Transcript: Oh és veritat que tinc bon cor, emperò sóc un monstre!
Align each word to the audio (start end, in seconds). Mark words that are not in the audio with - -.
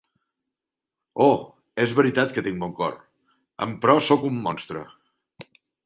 Oh 1.25 1.35
és 1.85 1.93
veritat 2.01 2.35
que 2.39 2.45
tinc 2.49 2.65
bon 2.65 2.73
cor, 2.83 2.99
emperò 3.69 3.99
sóc 4.11 4.29
un 4.35 4.45
monstre! 4.49 4.87